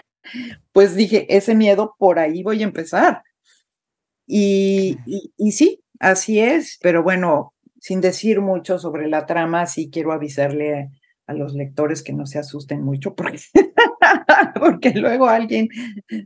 [0.72, 3.24] pues dije, ese miedo por ahí voy a empezar.
[4.28, 4.98] Y,
[5.38, 10.91] y, sí, así es, pero bueno, sin decir mucho sobre la trama, sí quiero avisarle
[11.26, 13.39] a los lectores que no se asusten mucho porque,
[14.60, 15.67] porque luego alguien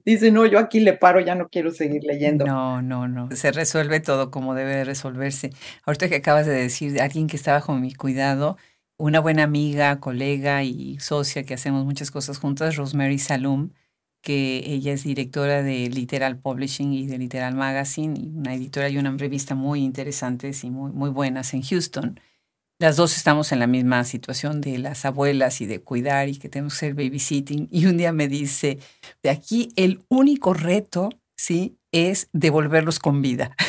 [0.03, 2.45] dice, no, yo aquí le paro, ya no quiero seguir leyendo.
[2.45, 5.51] No, no, no, se resuelve todo como debe de resolverse.
[5.85, 8.57] Ahorita que acabas de decir, alguien que está bajo mi cuidado,
[8.97, 13.71] una buena amiga, colega y socia que hacemos muchas cosas juntas, Rosemary Salum,
[14.21, 18.97] que ella es directora de Literal Publishing y de Literal Magazine, y una editora y
[18.97, 22.19] una revista muy interesantes y muy, muy buenas en Houston.
[22.79, 26.49] Las dos estamos en la misma situación de las abuelas y de cuidar y que
[26.49, 27.67] tenemos que hacer babysitting.
[27.71, 28.79] Y un día me dice,
[29.21, 31.77] de aquí el único reto, ¿sí?
[31.91, 33.55] Es devolverlos con vida.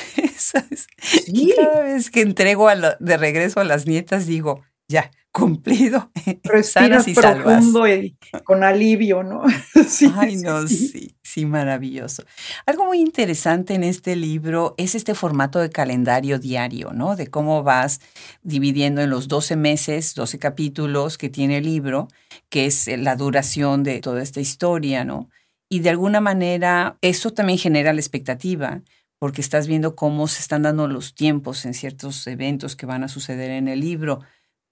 [1.27, 2.69] Y cada vez que entrego
[3.01, 6.13] de regreso a las nietas, digo, ya, cumplido.
[6.45, 9.43] Respiras y profundo y con alivio, ¿no?
[9.89, 11.17] sí, Ay, no, sí.
[11.23, 12.25] sí, maravilloso.
[12.67, 17.17] Algo muy interesante en este libro es este formato de calendario diario, ¿no?
[17.17, 18.01] De cómo vas
[18.43, 22.09] dividiendo en los 12 meses, 12 capítulos que tiene el libro,
[22.49, 25.31] que es la duración de toda esta historia, ¿no?
[25.69, 28.83] Y de alguna manera eso también genera la expectativa,
[29.19, 33.09] porque estás viendo cómo se están dando los tiempos en ciertos eventos que van a
[33.09, 34.21] suceder en el libro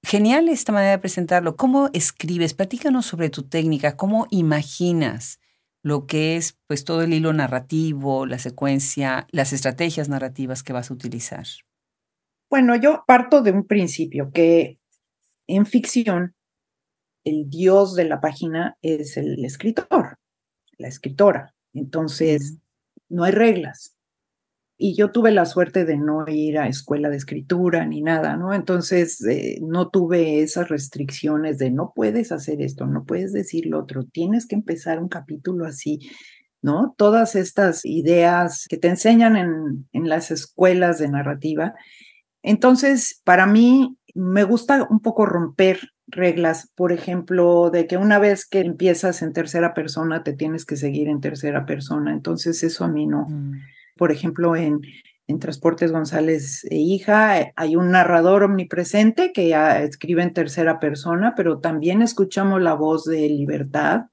[0.04, 1.56] Genial esta manera de presentarlo.
[1.56, 2.54] ¿Cómo escribes?
[2.54, 5.40] Platícanos sobre tu técnica, cómo imaginas
[5.82, 10.90] lo que es pues todo el hilo narrativo, la secuencia, las estrategias narrativas que vas
[10.90, 11.46] a utilizar.
[12.50, 14.78] Bueno, yo parto de un principio que
[15.46, 16.34] en ficción
[17.24, 20.18] el dios de la página es el escritor,
[20.76, 21.54] la escritora.
[21.72, 22.58] Entonces,
[23.08, 23.96] no hay reglas
[24.84, 28.52] y yo tuve la suerte de no ir a escuela de escritura ni nada, ¿no?
[28.52, 33.78] Entonces eh, no tuve esas restricciones de no puedes hacer esto, no puedes decir lo
[33.78, 36.00] otro, tienes que empezar un capítulo así,
[36.62, 36.96] ¿no?
[36.98, 41.74] Todas estas ideas que te enseñan en, en las escuelas de narrativa.
[42.42, 48.46] Entonces, para mí me gusta un poco romper reglas, por ejemplo, de que una vez
[48.46, 52.12] que empiezas en tercera persona, te tienes que seguir en tercera persona.
[52.12, 53.28] Entonces, eso a mí no.
[53.28, 53.60] Mm
[53.96, 54.80] por ejemplo, en,
[55.40, 61.58] Transportes González e hija, eh, hay un narrador omnipresente que escribe en tercera persona, pero
[61.58, 64.08] también escuchamos la voz de Libertad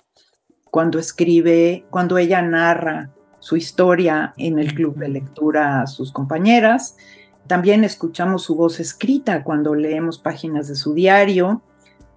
[0.71, 6.95] cuando escribe, cuando ella narra su historia en el club de lectura a sus compañeras.
[7.47, 11.63] También escuchamos su voz escrita cuando leemos páginas de su diario.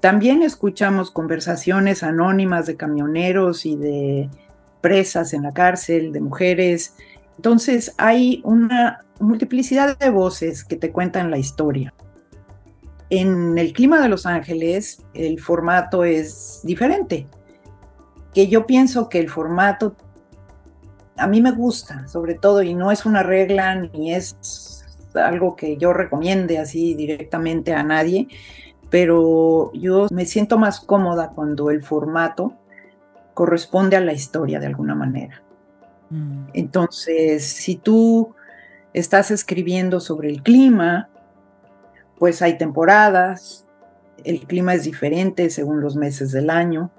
[0.00, 4.28] También escuchamos conversaciones anónimas de camioneros y de
[4.80, 6.96] presas en la cárcel, de mujeres.
[7.36, 11.92] Entonces hay una multiplicidad de voces que te cuentan la historia.
[13.10, 17.26] En el clima de Los Ángeles el formato es diferente,
[18.32, 19.96] que yo pienso que el formato
[21.16, 25.76] a mí me gusta, sobre todo, y no es una regla ni es algo que
[25.76, 28.28] yo recomiende así directamente a nadie,
[28.90, 32.54] pero yo me siento más cómoda cuando el formato
[33.34, 35.42] corresponde a la historia de alguna manera.
[36.12, 36.48] Mm.
[36.52, 38.34] Entonces, si tú
[38.92, 41.08] estás escribiendo sobre el clima,
[42.18, 43.66] pues hay temporadas,
[44.24, 46.90] el clima es diferente según los meses del año.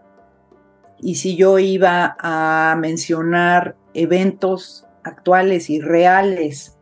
[1.00, 6.78] Y si yo iba a mencionar eventos actuales y reales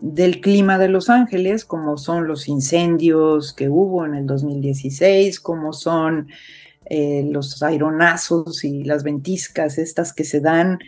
[0.00, 5.72] del clima de Los Ángeles, como son los incendios que hubo en el 2016, como
[5.72, 6.28] son
[6.86, 10.78] eh, los aironazos y las ventiscas estas que se dan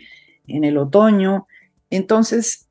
[0.47, 1.47] en el otoño.
[1.89, 2.67] Entonces,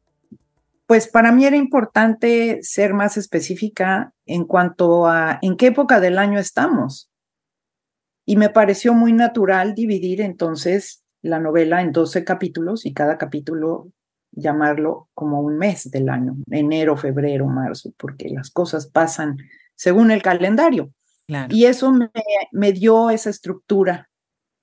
[0.86, 6.18] pues para mí era importante ser más específica en cuanto a en qué época del
[6.18, 7.10] año estamos.
[8.26, 13.88] Y me pareció muy natural dividir entonces la novela en 12 capítulos y cada capítulo
[14.32, 19.38] llamarlo como un mes del año, enero, febrero, marzo, porque las cosas pasan
[19.74, 20.92] según el calendario.
[21.48, 22.10] Y eso me,
[22.50, 24.09] me dio esa estructura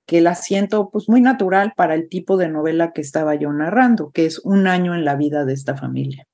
[0.08, 4.10] que la siento pues muy natural para el tipo de novela que estaba yo narrando,
[4.10, 6.26] que es un año en la vida de esta familia.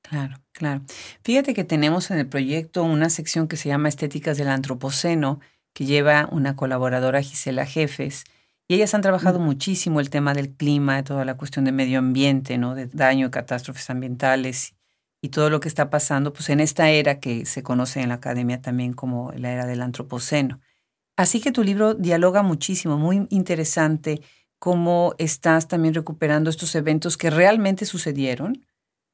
[0.00, 0.82] Claro, claro.
[1.24, 5.40] Fíjate que tenemos en el proyecto una sección que se llama Estéticas del Antropoceno,
[5.74, 8.22] que lleva una colaboradora Gisela Jefes,
[8.68, 12.58] y ellas han trabajado muchísimo el tema del clima, toda la cuestión de medio ambiente,
[12.58, 12.76] ¿no?
[12.76, 14.76] de daño, catástrofes ambientales
[15.20, 18.14] y todo lo que está pasando pues en esta era que se conoce en la
[18.14, 20.60] academia también como la era del antropoceno.
[21.20, 24.22] Así que tu libro dialoga muchísimo, muy interesante
[24.58, 28.64] cómo estás también recuperando estos eventos que realmente sucedieron,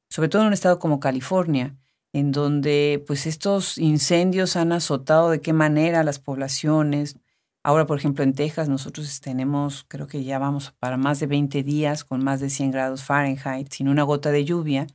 [0.09, 1.75] sobre todo en un estado como California,
[2.13, 7.17] en donde pues estos incendios han azotado de qué manera las poblaciones.
[7.61, 11.61] Ahora, por ejemplo, en Texas nosotros tenemos, creo que ya vamos para más de 20
[11.63, 14.87] días con más de 100 grados Fahrenheit, sin una gota de lluvia,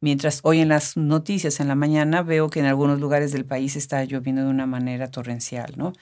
[0.00, 3.76] mientras hoy en las noticias en la mañana veo que en algunos lugares del país
[3.76, 5.92] está lloviendo de una manera torrencial, ¿no?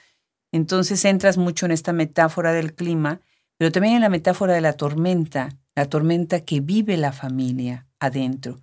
[0.53, 3.20] Entonces entras mucho en esta metáfora del clima,
[3.59, 8.61] pero también en la metáfora de la tormenta, la tormenta que vive la familia adentro.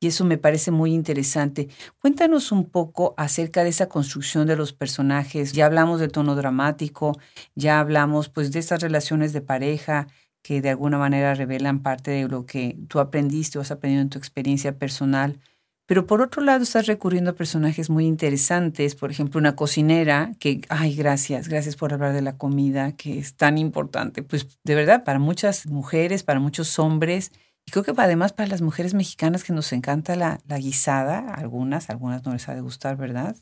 [0.00, 1.68] Y eso me parece muy interesante.
[2.00, 5.52] Cuéntanos un poco acerca de esa construcción de los personajes.
[5.52, 7.18] Ya hablamos del tono dramático,
[7.56, 10.06] ya hablamos pues de estas relaciones de pareja
[10.42, 14.08] que de alguna manera revelan parte de lo que tú aprendiste o has aprendido en
[14.08, 15.40] tu experiencia personal.
[15.88, 20.60] Pero por otro lado estás recurriendo a personajes muy interesantes, por ejemplo, una cocinera que,
[20.68, 24.22] ay, gracias, gracias por hablar de la comida, que es tan importante.
[24.22, 27.32] Pues de verdad, para muchas mujeres, para muchos hombres,
[27.64, 31.88] y creo que además para las mujeres mexicanas que nos encanta la, la guisada, algunas,
[31.88, 33.34] algunas no les ha de gustar, ¿verdad?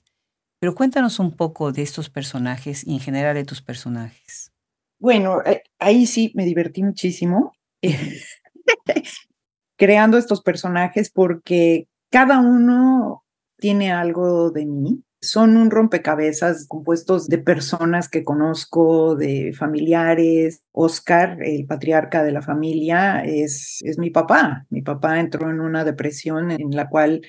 [0.60, 4.52] Pero cuéntanos un poco de estos personajes y en general de tus personajes.
[5.00, 7.54] Bueno, eh, ahí sí me divertí muchísimo
[9.76, 13.26] creando estos personajes porque cada uno
[13.58, 20.62] tiene algo de mí son un rompecabezas compuestos de personas que conozco, de familiares.
[20.72, 24.64] Oscar, el patriarca de la familia, es, es mi papá.
[24.70, 27.20] Mi papá entró en una depresión en la cual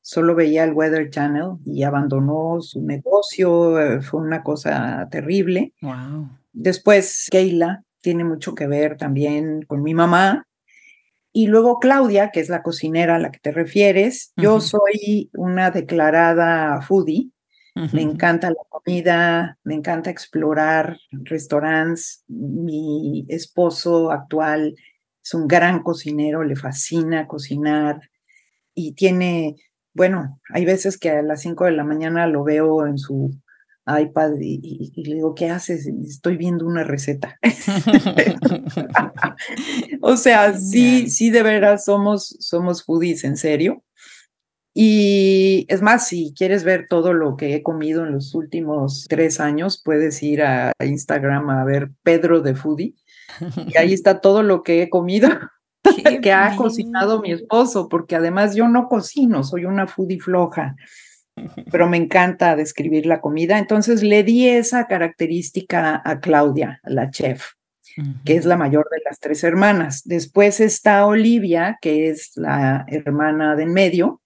[0.00, 4.00] solo veía el Weather Channel y abandonó su negocio.
[4.02, 5.74] Fue una cosa terrible.
[5.80, 6.28] Wow.
[6.52, 10.44] Después, Keila tiene mucho que ver también con mi mamá.
[11.36, 14.32] Y luego Claudia, que es la cocinera a la que te refieres.
[14.36, 17.30] Yo soy una declarada foodie.
[17.74, 22.22] Me encanta la comida, me encanta explorar restaurantes.
[22.28, 24.76] Mi esposo actual
[25.24, 27.98] es un gran cocinero, le fascina cocinar
[28.72, 29.56] y tiene,
[29.92, 33.32] bueno, hay veces que a las 5 de la mañana lo veo en su
[33.86, 35.86] iPad y, le digo, ¿qué haces?
[35.86, 37.38] Estoy viendo una receta.
[40.00, 43.82] o sea, sí, sí, de veras somos, somos foodies, en serio.
[44.76, 49.38] Y es más, si quieres ver todo lo que he comido en los últimos tres
[49.38, 52.96] años, puedes ir a Instagram a ver Pedro de Foodie.
[53.68, 55.28] Y ahí está todo lo que he comido,
[56.22, 60.76] que ha cocinado mi esposo, porque además yo no cocino, soy una foodie floja,
[61.70, 63.58] pero me encanta describir la comida.
[63.58, 67.54] Entonces le di esa característica a Claudia, la chef
[68.24, 70.02] que es la mayor de las tres hermanas.
[70.04, 74.20] Después está Olivia, que es la hermana del medio,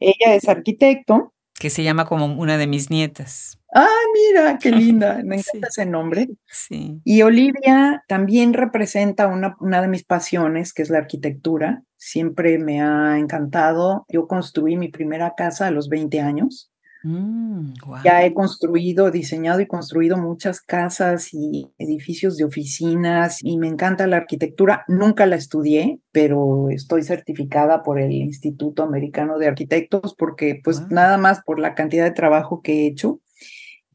[0.00, 1.34] ella es arquitecto.
[1.58, 3.57] Que se llama como una de mis nietas.
[3.74, 6.28] Ah, mira, qué linda, me encanta ese nombre.
[6.46, 7.00] Sí.
[7.04, 11.82] Y Olivia también representa una, una de mis pasiones, que es la arquitectura.
[11.96, 14.06] Siempre me ha encantado.
[14.08, 16.70] Yo construí mi primera casa a los 20 años.
[17.04, 23.68] Mm, ya he construido, diseñado y construido muchas casas y edificios de oficinas y me
[23.68, 24.84] encanta la arquitectura.
[24.88, 31.18] Nunca la estudié, pero estoy certificada por el Instituto Americano de Arquitectos porque pues nada
[31.18, 33.20] más por la cantidad de trabajo que he hecho.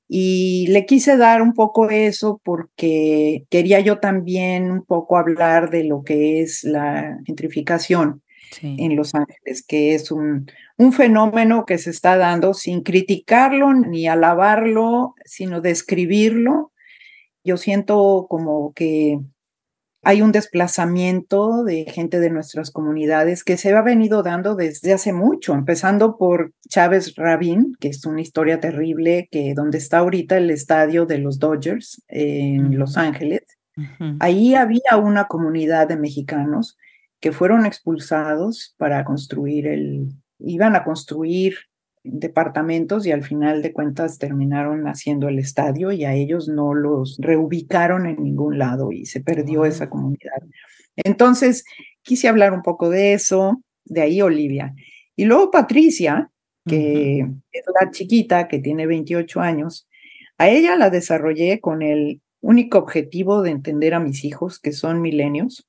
[0.08, 5.86] Y le quise dar un poco eso porque quería yo también un poco hablar de
[5.86, 8.22] lo que es la gentrificación
[8.62, 10.46] en Los Ángeles, que es un,
[10.78, 16.72] un fenómeno que se está dando sin criticarlo ni alabarlo, sino describirlo.
[17.44, 19.20] Yo siento como que
[20.04, 25.14] hay un desplazamiento de gente de nuestras comunidades que se ha venido dando desde hace
[25.14, 30.50] mucho, empezando por Chávez Rabin, que es una historia terrible, que donde está ahorita el
[30.50, 33.44] estadio de los Dodgers en Los Ángeles.
[34.20, 36.78] Ahí había una comunidad de mexicanos
[37.22, 41.56] que fueron expulsados para construir el, iban a construir
[42.04, 47.18] departamentos y al final de cuentas terminaron haciendo el estadio y a ellos no los
[47.20, 50.44] reubicaron en ningún lado y se perdió esa comunidad.
[50.98, 51.64] Entonces,
[52.02, 54.76] quise hablar un poco de eso, de ahí Olivia.
[55.16, 56.30] Y luego Patricia,
[56.66, 57.20] que
[57.52, 59.88] es la chiquita que tiene 28 años,
[60.38, 65.02] a ella la desarrollé con el único objetivo de entender a mis hijos, que son
[65.02, 65.68] milenios,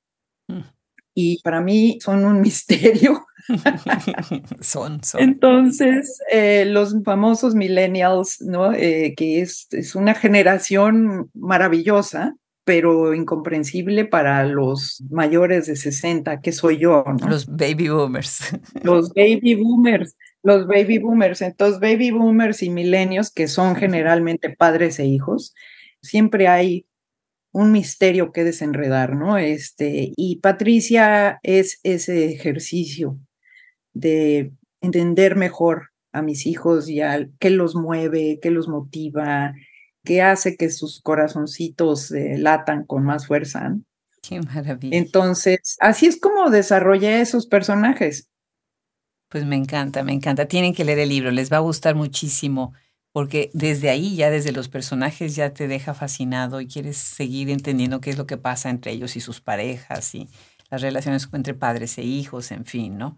[0.48, 0.74] mm
[1.14, 3.24] y para mí son un misterio.
[4.60, 5.20] son, son.
[5.20, 8.72] Entonces, eh, los famosos millennials, ¿no?
[8.72, 16.52] Eh, que es, es una generación maravillosa, pero incomprensible para los mayores de 60, que
[16.52, 17.28] soy yo, ¿no?
[17.28, 18.56] Los baby boomers.
[18.82, 21.42] Los baby boomers, los baby boomers.
[21.42, 25.54] Entonces, baby boomers y milenios, que son generalmente padres e hijos,
[26.00, 26.86] siempre hay
[27.52, 29.38] un misterio que desenredar, ¿no?
[29.38, 33.18] Este, y Patricia es ese ejercicio
[33.94, 39.54] de entender mejor a mis hijos y a qué los mueve, qué los motiva,
[40.04, 43.76] qué hace que sus corazoncitos eh, latan con más fuerza.
[44.22, 44.96] Qué maravilla.
[44.96, 48.28] Entonces, así es como desarrollé esos personajes.
[49.28, 50.46] Pues me encanta, me encanta.
[50.46, 52.74] Tienen que leer el libro, les va a gustar muchísimo
[53.14, 58.00] porque desde ahí, ya desde los personajes, ya te deja fascinado y quieres seguir entendiendo
[58.00, 60.28] qué es lo que pasa entre ellos y sus parejas y
[60.68, 63.16] las relaciones entre padres e hijos, en fin, ¿no?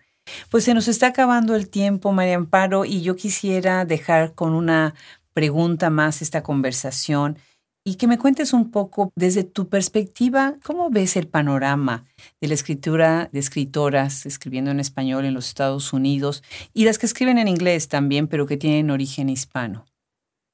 [0.50, 4.94] Pues se nos está acabando el tiempo, María Amparo, y yo quisiera dejar con una
[5.32, 7.38] pregunta más esta conversación
[7.86, 12.04] y que me cuentes un poco desde tu perspectiva, ¿cómo ves el panorama
[12.40, 16.42] de la escritura de escritoras escribiendo en español en los Estados Unidos
[16.74, 19.86] y las que escriben en inglés también, pero que tienen origen hispano?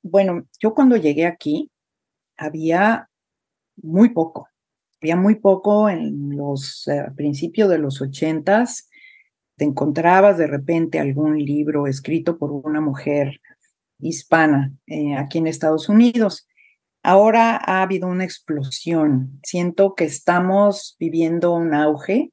[0.02, 1.70] Bueno, yo cuando llegué aquí
[2.36, 3.08] había
[3.76, 4.48] muy poco,
[5.00, 8.90] había muy poco en los eh, principios de los ochentas,
[9.62, 13.40] te encontrabas de repente algún libro escrito por una mujer
[14.00, 16.48] hispana eh, aquí en Estados Unidos
[17.04, 19.40] Ahora ha habido una explosión.
[19.42, 22.30] Siento que estamos viviendo un auge.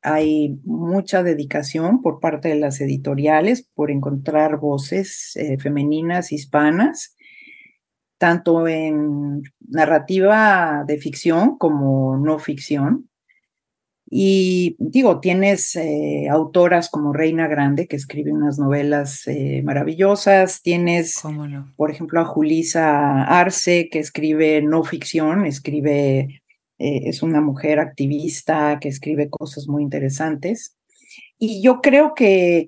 [0.00, 7.14] Hay mucha dedicación por parte de las editoriales por encontrar voces eh, femeninas hispanas,
[8.16, 13.10] tanto en narrativa de ficción como no ficción.
[14.14, 20.60] Y digo, tienes eh, autoras como Reina Grande, que escribe unas novelas eh, maravillosas.
[20.60, 21.22] Tienes,
[21.76, 26.42] por ejemplo, a Julisa Arce, que escribe no ficción, escribe,
[26.78, 30.76] eh, es una mujer activista que escribe cosas muy interesantes.
[31.38, 32.66] Y yo creo que,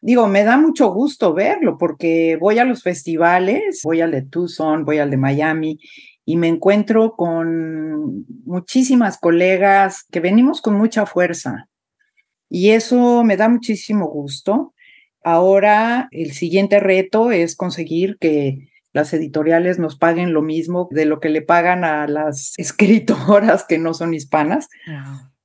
[0.00, 4.84] digo, me da mucho gusto verlo porque voy a los festivales, voy al de Tucson,
[4.84, 5.78] voy al de Miami
[6.26, 11.68] y me encuentro con muchísimas colegas que venimos con mucha fuerza
[12.48, 14.74] y eso me da muchísimo gusto.
[15.22, 21.20] Ahora el siguiente reto es conseguir que las editoriales nos paguen lo mismo de lo
[21.20, 24.68] que le pagan a las escritoras que no son hispanas.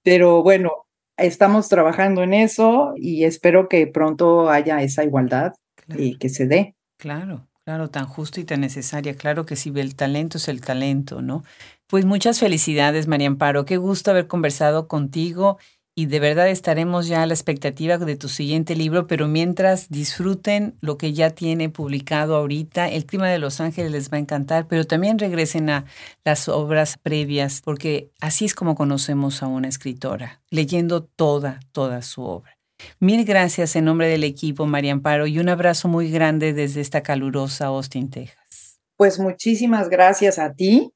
[0.04, 0.72] Pero bueno,
[1.18, 5.54] estamos trabajando en eso y espero que pronto haya esa igualdad
[5.96, 6.76] y que se dé.
[6.98, 7.48] Claro.
[7.72, 9.15] Claro, tan justo y tan necesaria.
[9.15, 11.45] Claro que sí, el talento es el talento, ¿no?
[11.88, 13.63] Pues muchas felicidades, María Amparo.
[13.63, 15.57] Qué gusto haber conversado contigo
[15.95, 20.76] y de verdad estaremos ya a la expectativa de tu siguiente libro, pero mientras disfruten
[20.82, 24.67] lo que ya tiene publicado ahorita, El clima de Los Ángeles les va a encantar,
[24.67, 25.86] pero también regresen a
[26.26, 32.22] las obras previas, porque así es como conocemos a una escritora, leyendo toda, toda su
[32.24, 32.61] obra.
[33.00, 37.02] Mil gracias en nombre del equipo, María Amparo, y un abrazo muy grande desde esta
[37.02, 38.80] calurosa Austin, Texas.
[38.98, 40.92] Pues muchísimas gracias a ti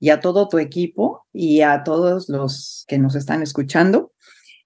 [0.00, 4.12] y a todo tu equipo y a todos los que nos están escuchando.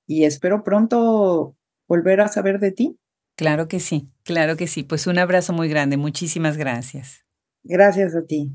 [0.06, 1.56] Y espero pronto
[1.88, 2.98] volver a saber de ti.
[3.36, 4.82] Claro que sí, claro que sí.
[4.82, 5.96] Pues un abrazo muy grande.
[5.96, 7.24] Muchísimas gracias.
[7.64, 8.52] Gracias a ti.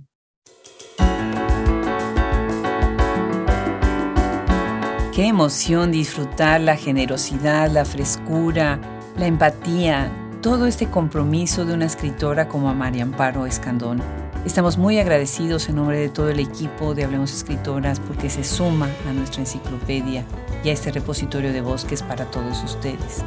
[5.17, 8.79] Qué emoción disfrutar la generosidad, la frescura,
[9.17, 10.11] la empatía,
[10.43, 13.99] todo este compromiso de una escritora como María Amparo Escandón.
[14.45, 18.91] Estamos muy agradecidos en nombre de todo el equipo de Hablemos Escritoras porque se suma
[19.09, 20.23] a nuestra enciclopedia
[20.63, 23.23] y a este repositorio de bosques para todos ustedes.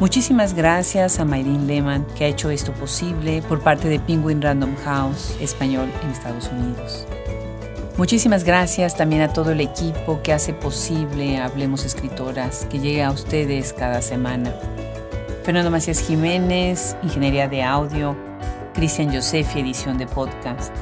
[0.00, 4.74] Muchísimas gracias a Mayrin Lehman que ha hecho esto posible por parte de Penguin Random
[4.82, 7.06] House Español en Estados Unidos.
[7.98, 13.10] Muchísimas gracias también a todo el equipo que hace posible Hablemos Escritoras, que llegue a
[13.10, 14.54] ustedes cada semana.
[15.42, 18.14] Fernando Macías Jiménez, Ingeniería de Audio,
[18.72, 20.72] Cristian Josefi, edición de podcast,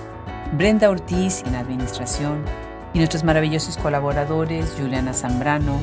[0.58, 2.44] Brenda Ortiz en Administración
[2.92, 5.80] y nuestros maravillosos colaboradores Juliana Zambrano,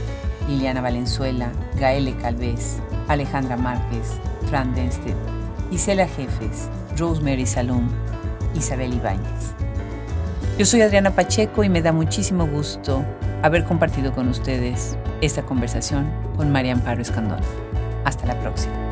[0.47, 2.77] Liliana Valenzuela, Gaele Calvez,
[3.07, 4.19] Alejandra Márquez,
[4.49, 5.17] Fran Denstedt,
[5.71, 7.89] Isela Jefes, Rosemary Salum,
[8.53, 9.62] Isabel Ibáñez.
[10.57, 13.03] Yo soy Adriana Pacheco y me da muchísimo gusto
[13.41, 17.39] haber compartido con ustedes esta conversación con María Amparo Escandón.
[18.05, 18.82] Hasta la próxima.